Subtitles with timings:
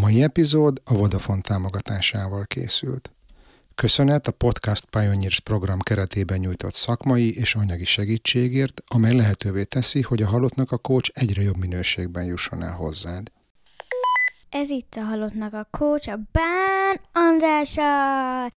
[0.00, 3.12] mai epizód a Vodafone támogatásával készült.
[3.74, 10.22] Köszönet a Podcast Pioneers program keretében nyújtott szakmai és anyagi segítségért, amely lehetővé teszi, hogy
[10.22, 13.32] a halottnak a coach egyre jobb minőségben jusson el hozzád.
[14.48, 18.52] Ez itt a halottnak a coach, a Bán Andrása!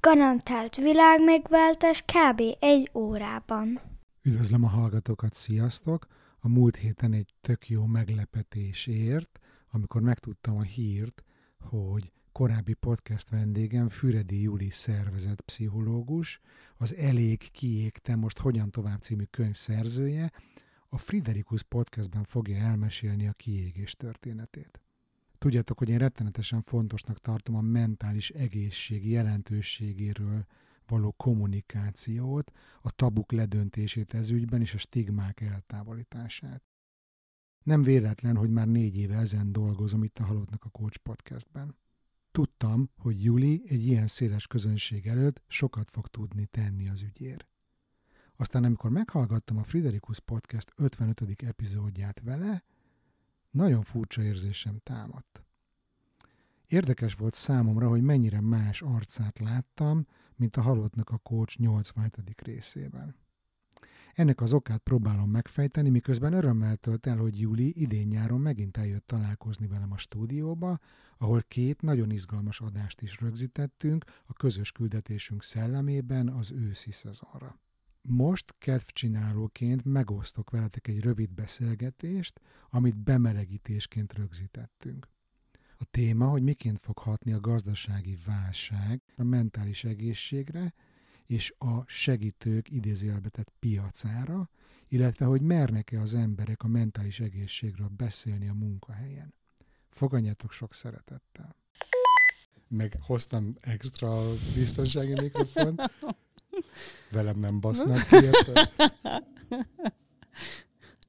[0.00, 2.42] Garantált világmegváltás kb.
[2.58, 3.80] egy órában.
[4.22, 6.06] Üdvözlöm a hallgatókat, sziasztok!
[6.40, 9.40] A múlt héten egy tök jó meglepetés ért,
[9.70, 11.24] amikor megtudtam a hírt,
[11.60, 16.40] hogy korábbi podcast vendégem, Füredi Juli szervezett pszichológus,
[16.76, 20.32] az Elég kiégte, most hogyan tovább című könyv szerzője,
[20.88, 24.80] a Friderikus podcastben fogja elmesélni a kiégés történetét.
[25.38, 30.46] Tudjátok, hogy én rettenetesen fontosnak tartom a mentális egészség jelentőségéről
[30.86, 32.52] való kommunikációt,
[32.82, 36.62] a tabuk ledöntését ez ügyben és a stigmák eltávolítását.
[37.66, 41.76] Nem véletlen, hogy már négy éve ezen dolgozom itt a Halottnak a Coach podcastben.
[42.30, 47.46] Tudtam, hogy Juli egy ilyen széles közönség előtt sokat fog tudni tenni az ügyér.
[48.36, 51.42] Aztán amikor meghallgattam a Friderikus Podcast 55.
[51.42, 52.64] epizódját vele,
[53.50, 55.42] nagyon furcsa érzésem támadt.
[56.66, 62.40] Érdekes volt számomra, hogy mennyire más arcát láttam, mint a halottnak a Coach 85.
[62.42, 63.16] részében.
[64.16, 69.66] Ennek az okát próbálom megfejteni, miközben örömmel tölt el, hogy Juli idén-nyáron megint eljött találkozni
[69.66, 70.78] velem a stúdióba,
[71.18, 77.60] ahol két nagyon izgalmas adást is rögzítettünk a közös küldetésünk szellemében az őszi szezonra.
[78.02, 85.08] Most kedvcsinálóként megosztok veletek egy rövid beszélgetést, amit bemelegítésként rögzítettünk.
[85.78, 90.74] A téma, hogy miként fog hatni a gazdasági válság a mentális egészségre,
[91.26, 94.50] és a segítők idézőjelbetett piacára,
[94.88, 99.34] illetve hogy mernek-e az emberek a mentális egészségről beszélni a munkahelyen.
[99.88, 101.56] Fogadjátok sok szeretettel.
[102.68, 104.22] Meg hoztam extra
[104.54, 105.76] biztonsági mikrofon.
[107.10, 108.16] Velem nem basznak ki.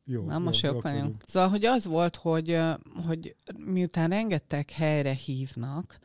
[0.10, 1.24] Jó, Na, most jók vagyunk.
[1.26, 2.60] Szóval, hogy az volt, hogy,
[3.06, 6.00] hogy miután rengeteg helyre hívnak,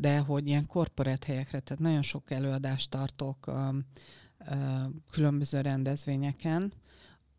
[0.00, 3.54] de hogy ilyen korporát helyekre, tehát nagyon sok előadást tartok uh,
[4.38, 4.56] uh,
[5.10, 6.72] különböző rendezvényeken,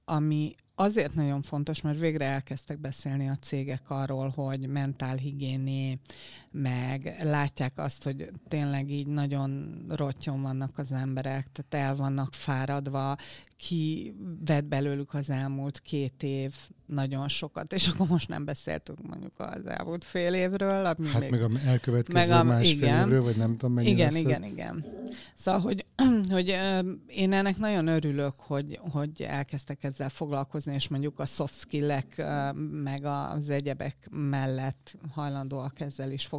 [0.05, 5.99] ami azért nagyon fontos, mert végre elkezdtek beszélni a cégek arról, hogy mentálhigiéni,
[6.51, 13.15] meg látják azt, hogy tényleg így nagyon rottyon vannak az emberek, tehát el vannak fáradva,
[13.57, 14.15] ki
[14.45, 16.53] vett belőlük az elmúlt két év
[16.85, 20.85] nagyon sokat, és akkor most nem beszéltünk mondjuk az elmúlt fél évről.
[20.85, 23.89] Ami hát még, meg a elkövetkező meg a, másfél igen, évről, vagy nem tudom mennyi
[23.89, 24.49] Igen, igen, ez.
[24.49, 24.85] igen.
[25.35, 25.85] Szóval, hogy,
[26.35, 26.47] hogy
[27.07, 32.23] én ennek nagyon örülök, hogy, hogy elkezdtek ezzel foglalkozni, és mondjuk a soft skill-ek,
[32.71, 36.38] meg az egyebek mellett hajlandóak ezzel is foglalkozni,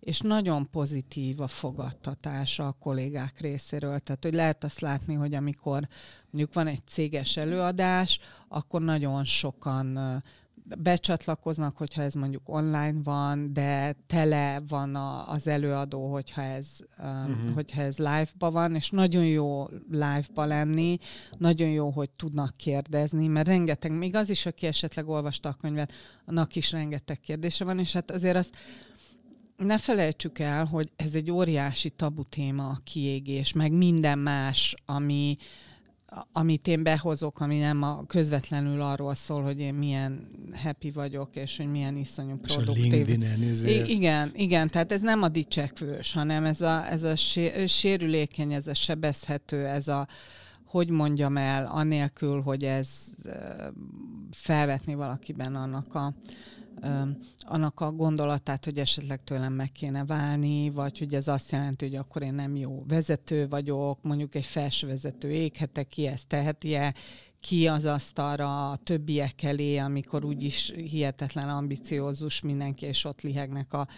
[0.00, 3.98] és nagyon pozitív a fogadtatás a kollégák részéről.
[3.98, 5.88] Tehát, hogy lehet azt látni, hogy amikor
[6.30, 8.18] mondjuk van egy céges előadás,
[8.48, 10.22] akkor nagyon sokan
[10.64, 16.66] becsatlakoznak, hogyha ez mondjuk online van, de tele van a, az előadó, hogyha ez,
[16.98, 17.54] uh-huh.
[17.54, 20.98] hogyha ez live-ba van, és nagyon jó live-ba lenni,
[21.38, 25.92] nagyon jó, hogy tudnak kérdezni, mert rengeteg, még az is, aki esetleg olvasta a könyvet,
[26.24, 28.56] annak is rengeteg kérdése van, és hát azért azt
[29.64, 35.36] ne felejtsük el, hogy ez egy óriási tabu téma a kiégés, meg minden más, ami,
[36.32, 40.28] amit én behozok, ami nem a közvetlenül arról szól, hogy én milyen
[40.62, 42.92] happy vagyok, és hogy milyen iszonyú produktív.
[43.68, 47.16] I- igen, igen, tehát ez nem a dicsekvős, hanem ez a, ez a
[47.66, 50.08] sérülékeny, ez a sebezhető, ez a
[50.64, 52.88] hogy mondjam el, anélkül, hogy ez
[54.30, 56.14] felvetni valakiben annak a
[57.40, 61.94] annak a gondolatát, hogy esetleg tőlem meg kéne válni, vagy hogy ez azt jelenti, hogy
[61.96, 66.94] akkor én nem jó vezető vagyok, mondjuk egy felső vezető éghete ki ezt teheti-e,
[67.40, 73.88] ki az asztalra a többiek elé, amikor úgyis hihetetlen ambiciózus mindenki, és ott lihegnek a,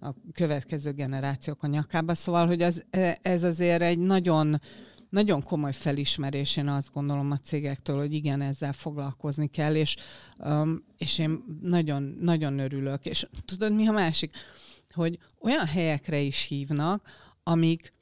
[0.00, 2.14] a következő generációk a nyakába.
[2.14, 4.60] Szóval, hogy az, e, ez azért egy nagyon
[5.10, 9.96] nagyon komoly felismerés, én azt gondolom a cégektől, hogy igen, ezzel foglalkozni kell, és,
[10.38, 13.06] um, és én nagyon, nagyon örülök.
[13.06, 14.36] És tudod, mi a másik?
[14.94, 17.02] Hogy olyan helyekre is hívnak,
[17.42, 17.92] amik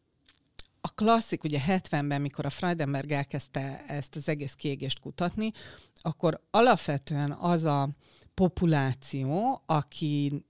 [0.80, 5.52] a klasszik, ugye 70-ben, mikor a Freudenberg elkezdte ezt az egész kiégést kutatni,
[6.00, 7.88] akkor alapvetően az a
[8.34, 10.44] populáció, aki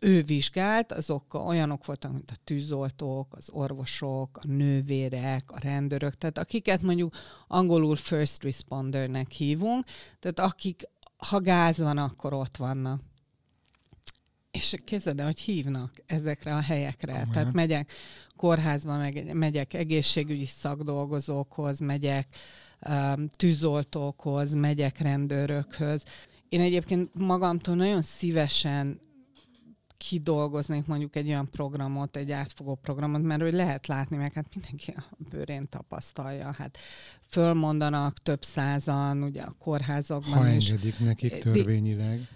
[0.00, 6.38] ő vizsgált, azok olyanok voltak, mint a tűzoltók, az orvosok, a nővérek, a rendőrök, tehát
[6.38, 7.14] akiket mondjuk
[7.48, 9.84] angolul first respondernek hívunk,
[10.18, 10.82] tehát akik,
[11.16, 13.00] ha gáz van, akkor ott vannak.
[14.50, 17.12] És képzeld el, hogy hívnak ezekre a helyekre.
[17.12, 17.30] Komolyan.
[17.32, 17.92] Tehát megyek
[18.36, 22.26] kórházba, meg, megyek egészségügyi szakdolgozókhoz, megyek
[22.88, 26.02] um, tűzoltókhoz, megyek rendőrökhöz.
[26.48, 29.00] Én egyébként magamtól nagyon szívesen
[30.08, 34.94] kidolgoznék mondjuk egy olyan programot, egy átfogó programot, mert hogy lehet látni, meg hát mindenki
[34.96, 36.52] a bőrén tapasztalja.
[36.58, 36.78] Hát
[37.28, 40.70] fölmondanak több százan, ugye a kórházakban Ha is.
[40.70, 42.28] engedik nekik törvényileg.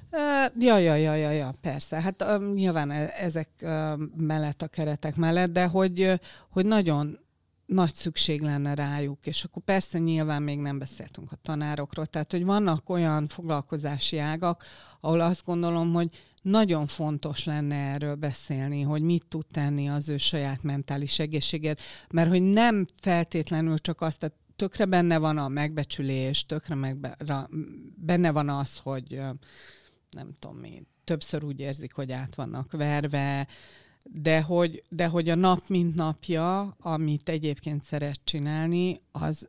[0.58, 2.00] Ja, ja, ja, ja, ja, persze.
[2.00, 2.24] Hát
[2.54, 3.48] nyilván e- ezek
[4.16, 6.20] mellett a keretek mellett, de hogy,
[6.50, 7.18] hogy nagyon
[7.66, 12.44] nagy szükség lenne rájuk, és akkor persze nyilván még nem beszéltünk a tanárokról, tehát hogy
[12.44, 14.64] vannak olyan foglalkozási ágak,
[15.00, 16.08] ahol azt gondolom, hogy
[16.44, 21.80] nagyon fontos lenne erről beszélni, hogy mit tud tenni az ő saját mentális egészségét,
[22.10, 27.48] mert hogy nem feltétlenül csak azt, tehát tökre benne van a megbecsülés, tökre megbe, ra,
[27.96, 29.20] benne van az, hogy
[30.10, 33.46] nem tudom mi, többször úgy érzik, hogy át vannak verve,
[34.02, 39.48] de hogy, de hogy a nap mint napja, amit egyébként szeret csinálni, az,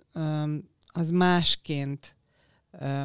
[0.88, 2.16] az másként,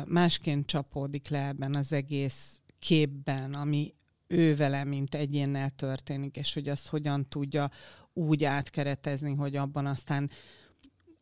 [0.07, 3.95] másként csapódik le ebben az egész képben, ami
[4.27, 7.71] ő vele, mint egyénnel történik, és hogy azt hogyan tudja
[8.13, 10.31] úgy átkeretezni, hogy abban aztán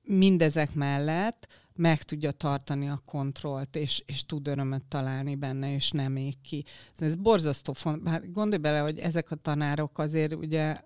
[0.02, 1.46] mindezek mellett
[1.78, 6.64] meg tudja tartani a kontrollt, és, és tud örömöt találni benne, és nem ég ki.
[6.96, 8.10] Ez borzasztó fontos.
[8.10, 10.80] Hát gondolj bele, hogy ezek a tanárok azért ugye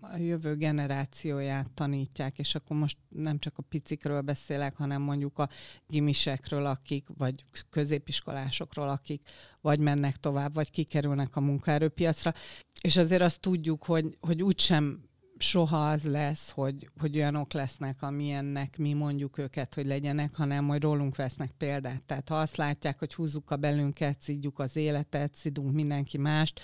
[0.00, 5.48] a jövő generációját tanítják, és akkor most nem csak a picikről beszélek, hanem mondjuk a
[5.86, 9.22] gimisekről, akik, vagy középiskolásokról, akik
[9.60, 12.34] vagy mennek tovább, vagy kikerülnek a munkaerőpiacra.
[12.80, 15.07] És azért azt tudjuk, hogy, hogy úgysem
[15.38, 20.82] soha az lesz, hogy, hogy olyanok lesznek, amilyennek mi mondjuk őket, hogy legyenek, hanem majd
[20.82, 22.02] rólunk vesznek példát.
[22.02, 26.60] Tehát ha azt látják, hogy húzzuk a belünket, szidjuk az életet, szidunk mindenki mást,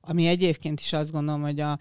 [0.00, 1.78] ami egyébként is azt gondolom, hogy a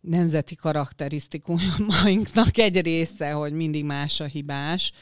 [0.00, 4.92] nemzeti karakterisztikumainknak egy része, hogy mindig más a hibás,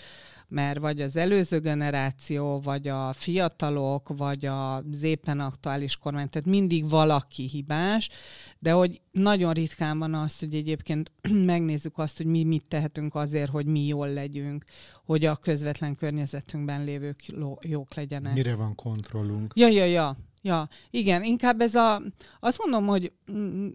[0.49, 6.89] mert vagy az előző generáció, vagy a fiatalok, vagy az éppen aktuális kormány, tehát mindig
[6.89, 8.09] valaki hibás,
[8.59, 11.13] de hogy nagyon ritkán van az, hogy egyébként
[11.53, 14.65] megnézzük azt, hogy mi mit tehetünk azért, hogy mi jól legyünk,
[15.05, 17.25] hogy a közvetlen környezetünkben lévők
[17.61, 18.35] jók legyenek.
[18.35, 19.53] Mire van kontrollunk?
[19.57, 20.17] Ja, ja, ja.
[20.47, 22.03] Ja, igen, inkább ez a,
[22.41, 23.13] azt mondom, hogy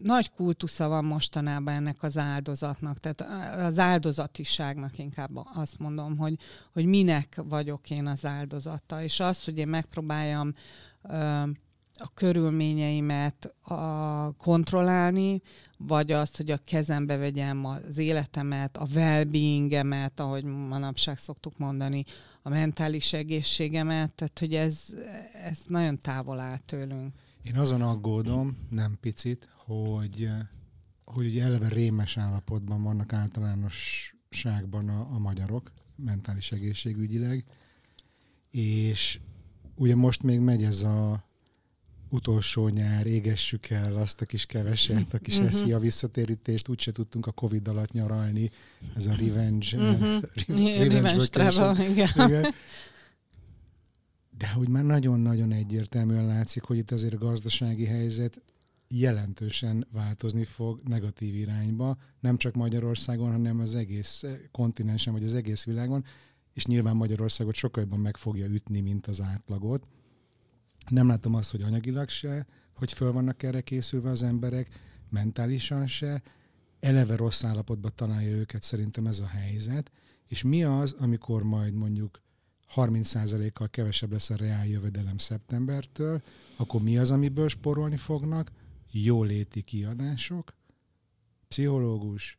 [0.04, 3.22] nagy kultusza van mostanában ennek az áldozatnak, tehát
[3.58, 6.36] az áldozatiságnak inkább azt mondom, hogy,
[6.74, 10.54] hogy minek vagyok én az áldozata, és az, hogy én megpróbáljam
[11.04, 11.44] ö,
[12.00, 15.42] a körülményeimet a, kontrollálni,
[15.78, 22.04] vagy azt, hogy a kezembe vegyem az életemet, a well-beingemet, ahogy manapság szoktuk mondani,
[22.42, 24.86] a mentális egészségemet, tehát hogy ez,
[25.44, 27.16] ez nagyon távol áll tőlünk.
[27.44, 30.30] Én azon aggódom, nem picit, hogy,
[31.04, 37.46] hogy ugye eleve rémes állapotban vannak általánosságban a, a magyarok, mentális egészségügyileg,
[38.52, 39.20] és
[39.76, 41.29] ugye most még megy ez a
[42.10, 45.50] utolsó nyár, égessük el azt a kis keveset, a kis uh-huh.
[45.50, 48.52] eszi a visszatérítést, úgyse tudtunk a Covid alatt nyaralni,
[48.96, 50.22] ez a revenge, uh-huh.
[50.48, 52.10] revenge, revenge travel, igen.
[52.16, 52.54] igen.
[54.38, 58.42] De hogy már nagyon-nagyon egyértelműen látszik, hogy itt azért a gazdasági helyzet
[58.88, 65.64] jelentősen változni fog negatív irányba, nem csak Magyarországon, hanem az egész kontinensen, vagy az egész
[65.64, 66.06] világon,
[66.54, 69.88] és nyilván Magyarországot sokkal jobban meg fogja ütni, mint az átlagot
[70.90, 74.70] nem látom azt, hogy anyagilag se, hogy föl vannak erre készülve az emberek,
[75.10, 76.22] mentálisan se,
[76.80, 79.92] eleve rossz állapotban találja őket szerintem ez a helyzet,
[80.28, 82.22] és mi az, amikor majd mondjuk
[82.76, 86.22] 30%-kal kevesebb lesz a reál jövedelem szeptembertől,
[86.56, 88.52] akkor mi az, amiből sporolni fognak?
[88.92, 90.54] Jóléti kiadások,
[91.48, 92.38] pszichológus,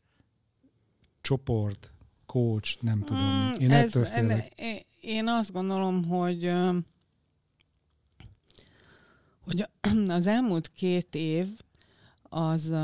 [1.20, 1.92] csoport,
[2.26, 3.22] coach, nem tudom.
[3.22, 4.52] Mm, én, ez, ettől félek.
[5.00, 6.52] Én azt gondolom, hogy
[9.50, 9.68] hogy
[10.18, 11.58] az elmúlt két év
[12.22, 12.74] az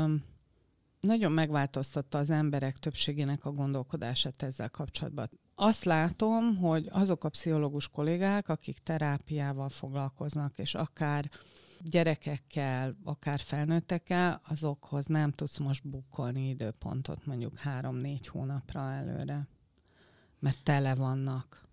[0.99, 5.29] nagyon megváltoztatta az emberek többségének a gondolkodását ezzel kapcsolatban.
[5.55, 11.29] Azt látom, hogy azok a pszichológus kollégák, akik terápiával foglalkoznak, és akár
[11.81, 19.47] gyerekekkel, akár felnőttekkel, azokhoz nem tudsz most bukkolni időpontot mondjuk három-négy hónapra előre,
[20.39, 21.66] mert tele vannak.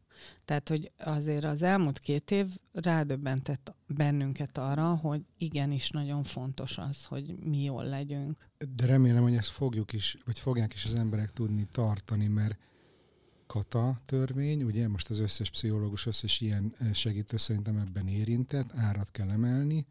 [0.45, 7.05] Tehát, hogy azért az elmúlt két év rádöbbentett bennünket arra, hogy igenis nagyon fontos az,
[7.05, 8.49] hogy mi jól legyünk.
[8.77, 12.57] De remélem, hogy ezt fogjuk is, vagy fogják is az emberek tudni tartani, mert
[13.47, 19.31] kata törvény, ugye most az összes pszichológus, összes ilyen segítő szerintem ebben érintett, árat kell
[19.31, 19.87] emelni,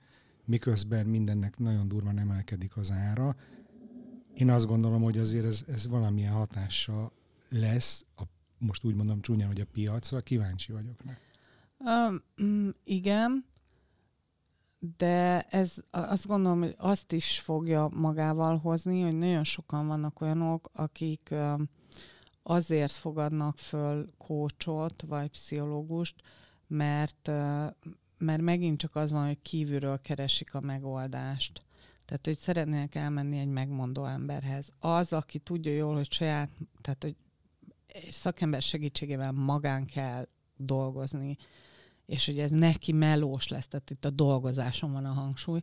[0.46, 3.36] miközben mindennek nagyon durván emelkedik az ára.
[4.34, 7.12] Én azt gondolom, hogy azért ez, ez valamilyen hatással
[7.50, 8.24] lesz, a,
[8.64, 11.18] most úgy mondom csúnyán, hogy a piacra, kíváncsi vagyok rá.
[11.78, 13.46] Um, igen,
[14.98, 20.70] de ez azt gondolom, hogy azt is fogja magával hozni, hogy nagyon sokan vannak olyanok,
[20.74, 21.34] akik
[22.44, 26.16] azért fogadnak föl kócsot vagy pszichológust,
[26.68, 27.28] mert,
[28.18, 31.66] mert megint csak az van, hogy kívülről keresik a megoldást.
[32.06, 34.70] Tehát, hogy szeretnének elmenni egy megmondó emberhez.
[34.80, 36.50] Az, aki tudja jól, hogy saját,
[36.82, 37.16] tehát, hogy
[37.94, 41.38] egy szakember segítségével magán kell dolgozni,
[42.06, 45.62] és hogy ez neki melós lesz, tehát itt a dolgozáson van a hangsúly,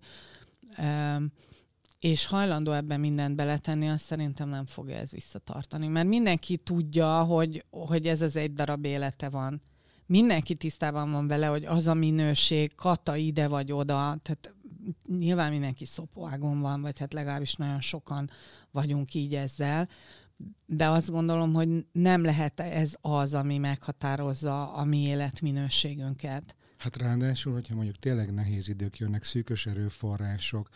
[1.98, 5.86] és hajlandó ebben mindent beletenni, azt szerintem nem fogja ez visszatartani.
[5.86, 9.62] Mert mindenki tudja, hogy, hogy ez az egy darab élete van.
[10.06, 14.54] Mindenki tisztában van vele, hogy az a minőség, kata ide vagy oda, tehát
[15.08, 18.30] nyilván mindenki szopóágon van, vagy hát legalábbis nagyon sokan
[18.70, 19.88] vagyunk így ezzel,
[20.66, 26.54] de azt gondolom, hogy nem lehet ez az, ami meghatározza a mi életminőségünket.
[26.76, 30.68] Hát ráadásul, hogyha mondjuk tényleg nehéz idők jönnek, szűkös erőforrások,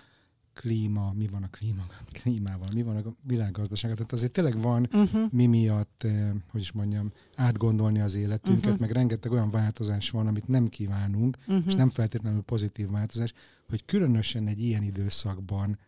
[0.55, 1.87] klíma, mi van a klíma,
[2.23, 3.95] klímával, mi van a világgazdaság.
[3.95, 5.33] Tehát azért tényleg van uh-huh.
[5.33, 8.81] mi miatt, eh, hogy is mondjam, átgondolni az életünket, uh-huh.
[8.81, 11.65] meg rengeteg olyan változás van, amit nem kívánunk, uh-huh.
[11.67, 13.33] és nem feltétlenül pozitív változás,
[13.69, 15.79] hogy különösen egy ilyen időszakban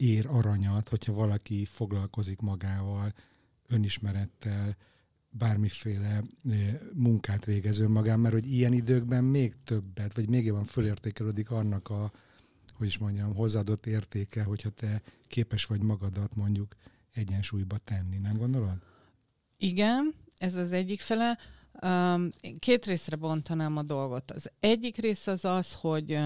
[0.00, 3.14] ér aranyat, hogyha valaki foglalkozik magával,
[3.68, 4.76] önismerettel,
[5.30, 6.22] bármiféle
[6.92, 12.12] munkát végez önmagán, mert hogy ilyen időkben még többet, vagy még jobban fölértékelődik annak a,
[12.72, 16.76] hogy is mondjam, hozzáadott értéke, hogyha te képes vagy magadat mondjuk
[17.14, 18.78] egyensúlyba tenni, nem gondolod?
[19.56, 21.38] Igen, ez az egyik fele.
[22.58, 24.30] Két részre bontanám a dolgot.
[24.30, 26.18] Az egyik rész az az, hogy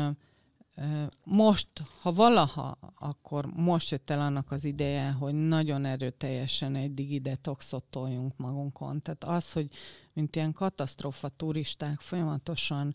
[1.25, 1.69] most,
[2.01, 8.37] ha valaha, akkor most jött el annak az ideje, hogy nagyon erőteljesen egy digidetoxot toljunk
[8.37, 9.03] magunkon.
[9.03, 9.69] Tehát az, hogy
[10.15, 12.95] mint ilyen katasztrófa turisták folyamatosan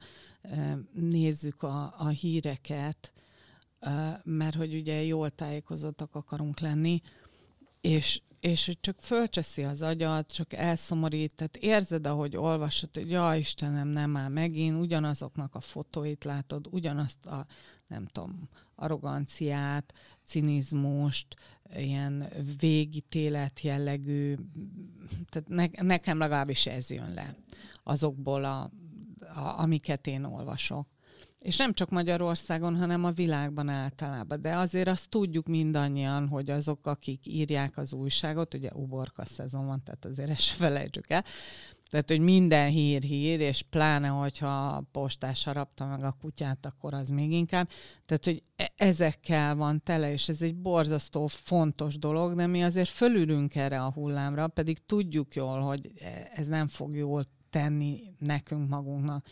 [0.93, 3.13] nézzük a, a híreket,
[4.23, 7.01] mert hogy ugye jól tájékozottak akarunk lenni,
[7.81, 13.35] és, és hogy csak fölcseszi az agyat, csak elszomorít, tehát érzed, ahogy olvasod, hogy ja
[13.35, 17.45] Istenem, nem már megint, ugyanazoknak a fotóit látod, ugyanazt a,
[17.87, 19.93] nem tudom, arroganciát,
[20.25, 21.35] cinizmust,
[21.75, 22.29] ilyen
[22.59, 24.35] végítélet jellegű,
[25.29, 27.35] tehát ne, nekem legalábbis ez jön le
[27.83, 28.71] azokból, a,
[29.19, 30.87] a, amiket én olvasok.
[31.39, 34.41] És nem csak Magyarországon, hanem a világban általában.
[34.41, 39.83] De azért azt tudjuk mindannyian, hogy azok, akik írják az újságot, ugye uborka szezon van,
[39.83, 41.23] tehát azért ezt se felejtsük el,
[41.89, 46.93] tehát, hogy minden hír hír, és pláne, hogyha a postás harapta meg a kutyát, akkor
[46.93, 47.69] az még inkább.
[48.05, 52.89] Tehát, hogy e- ezekkel van tele, és ez egy borzasztó fontos dolog, de mi azért
[52.89, 58.69] fölülünk erre a hullámra, pedig tudjuk jól, hogy e- ez nem fog jól tenni nekünk
[58.69, 59.23] magunknak.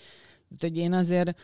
[0.48, 1.40] Tehát, hogy én azért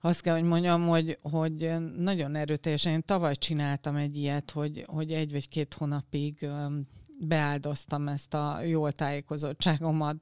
[0.00, 5.12] azt kell, hogy mondjam, hogy, hogy nagyon erőteljesen, én tavaly csináltam egy ilyet, hogy, hogy
[5.12, 6.48] egy vagy két hónapig
[7.20, 10.16] beáldoztam ezt a jól tájékozottságomat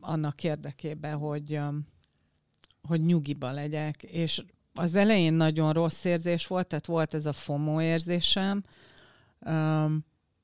[0.00, 1.60] annak érdekében, hogy,
[2.82, 4.42] hogy nyugiba legyek, és
[4.74, 8.64] az elején nagyon rossz érzés volt, tehát volt ez a FOMO érzésem,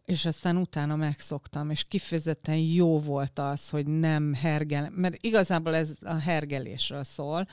[0.04, 5.94] és aztán utána megszoktam, és kifejezetten jó volt az, hogy nem hergel, mert igazából ez
[6.02, 7.46] a hergelésről szól,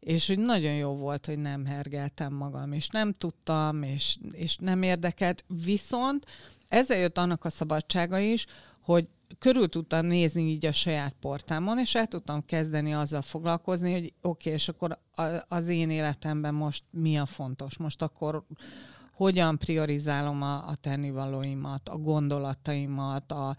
[0.00, 4.82] és hogy nagyon jó volt, hogy nem hergeltem magam, és nem tudtam, és, és nem
[4.82, 6.26] érdekelt, viszont
[6.68, 8.46] ezzel jött annak a szabadsága is,
[8.80, 14.04] hogy körül tudtam nézni így a saját portámon, és el tudtam kezdeni azzal foglalkozni, hogy
[14.04, 14.98] oké, okay, és akkor
[15.48, 18.44] az én életemben most mi a fontos, most akkor
[19.12, 23.56] hogyan priorizálom a, a tennivalóimat, a gondolataimat, a,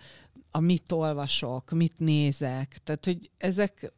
[0.52, 2.78] a mit olvasok, mit nézek.
[2.84, 3.94] Tehát, hogy ezek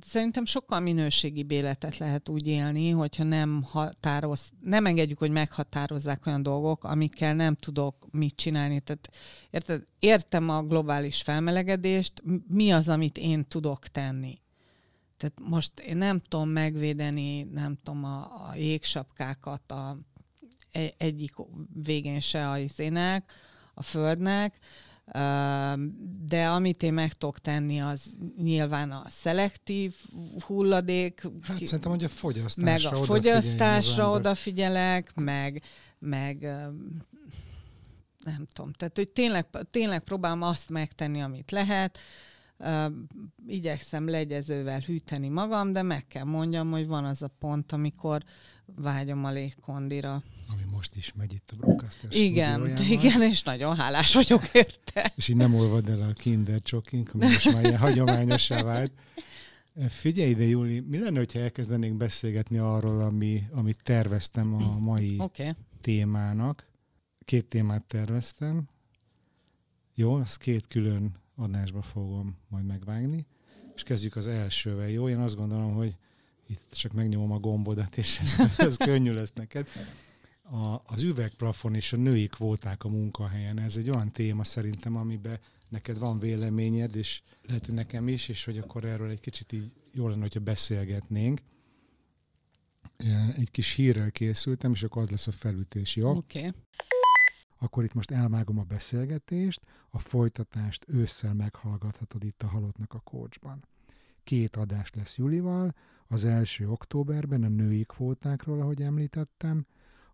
[0.00, 6.42] szerintem sokkal minőségi életet lehet úgy élni, hogyha nem határoz, nem engedjük, hogy meghatározzák olyan
[6.42, 8.80] dolgok, amikkel nem tudok mit csinálni.
[8.80, 9.10] Tehát
[9.50, 14.40] érted, értem a globális felmelegedést, mi az, amit én tudok tenni.
[15.16, 19.98] Tehát most én nem tudom megvédeni, nem tudom, a, a jégsapkákat a,
[20.72, 21.34] e, egyik
[21.82, 23.32] végén se a izének,
[23.74, 24.58] a földnek,
[26.26, 28.10] de amit én meg tudok tenni, az
[28.42, 29.94] nyilván a szelektív
[30.46, 31.22] hulladék.
[31.42, 35.62] Hát szerintem, hogy a fogyasztásra Meg a fogyasztásra odafigyelek, meg,
[35.98, 36.40] meg
[38.24, 41.98] nem tudom, tehát hogy tényleg, tényleg próbálom azt megtenni, amit lehet,
[43.46, 48.24] igyekszem legyezővel hűteni magam, de meg kell mondjam, hogy van az a pont, amikor
[48.76, 50.22] vágyom a légkondira.
[50.48, 55.12] Ami most is megy itt a Broadcaster Igen, igen, és nagyon hálás vagyok érte.
[55.16, 58.92] És így nem olvad el a Kinder Choking, ami most már ilyen hagyományosá vált.
[59.88, 65.50] Figyelj ide, Júli, mi lenne, hogyha elkezdenénk beszélgetni arról, ami, amit terveztem a mai okay.
[65.80, 66.66] témának?
[67.24, 68.68] Két témát terveztem.
[69.94, 73.26] Jó, azt két külön adásba fogom majd megvágni.
[73.74, 75.08] És kezdjük az elsővel, jó?
[75.08, 75.96] Én azt gondolom, hogy
[76.46, 79.68] itt csak megnyomom a gombodat, és ez, ez könnyű lesz neked.
[80.50, 85.38] A, az üvegplafon és a női kvóták a munkahelyen, ez egy olyan téma szerintem, amiben
[85.68, 89.72] neked van véleményed, és lehet, hogy nekem is, és hogy akkor erről egy kicsit így
[89.92, 91.40] jó lenne, hogyha beszélgetnénk.
[93.36, 96.10] Egy kis hírrel készültem, és akkor az lesz a felütés, jó?
[96.10, 96.38] Oké.
[96.38, 96.52] Okay.
[97.58, 103.64] Akkor itt most elvágom a beszélgetést, a folytatást ősszel meghallgathatod itt a Halottnak a Coachban.
[104.24, 105.74] Két adás lesz Julival,
[106.06, 109.66] az első októberben a női kvótákról, ahogy említettem,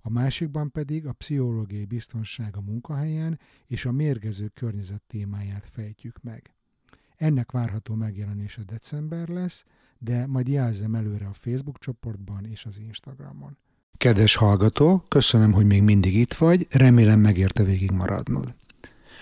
[0.07, 6.55] a másikban pedig a pszichológiai biztonság a munkahelyen és a mérgező környezet témáját fejtjük meg.
[7.17, 9.65] Ennek várható megjelenése december lesz,
[9.99, 13.57] de majd jelzem előre a Facebook csoportban és az Instagramon.
[13.97, 18.55] Kedves hallgató, köszönöm, hogy még mindig itt vagy, remélem megérte végig maradnod.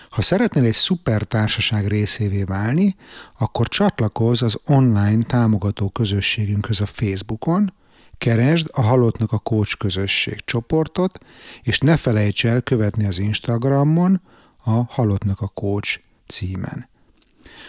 [0.09, 2.95] Ha szeretnél egy szuper társaság részévé válni,
[3.39, 7.73] akkor csatlakozz az online támogató közösségünkhöz a Facebookon,
[8.23, 11.19] keresd a Halottnak a Coach közösség csoportot,
[11.61, 14.21] és ne felejts el követni az Instagramon
[14.57, 16.89] a Halottnak a Coach címen.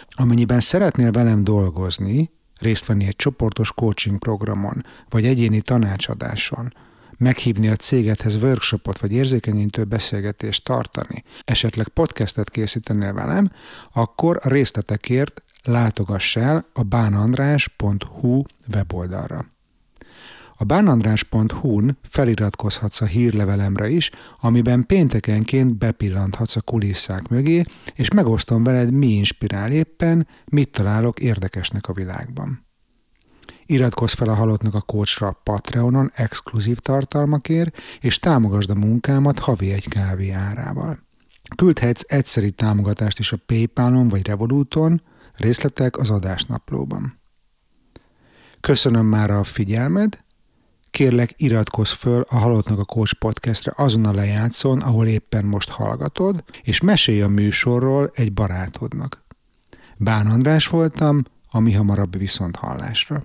[0.09, 6.73] Amennyiben szeretnél velem dolgozni, részt venni egy csoportos coaching programon, vagy egyéni tanácsadáson,
[7.17, 13.51] meghívni a cégedhez workshopot vagy érzékenyítő beszélgetést tartani, esetleg podcastet készítenél velem,
[13.93, 18.41] akkor a részletekért látogass el a bánandrás.hu
[18.73, 19.53] weboldalra.
[20.57, 27.63] A bánandrás.hu-n feliratkozhatsz a hírlevelemre is, amiben péntekenként bepillanthatsz a kulisszák mögé,
[27.93, 32.65] és megosztom veled, mi inspirál éppen, mit találok érdekesnek a világban.
[33.65, 39.87] Iratkozz fel a Halottnak a Coachra Patreonon exkluzív tartalmakért, és támogasd a munkámat havi egy
[39.87, 40.99] kávé árával.
[41.55, 45.01] Küldhetsz egyszeri támogatást is a Paypalon vagy Revoluton,
[45.33, 47.19] részletek az adásnaplóban.
[48.59, 50.23] Köszönöm már a figyelmed,
[50.95, 56.43] kérlek iratkozz föl a Halottnak a Coach podcastre azon a lejátszón, ahol éppen most hallgatod,
[56.63, 59.23] és mesélj a műsorról egy barátodnak.
[59.97, 63.23] Bán András voltam, a mi hamarabb viszont hallásra.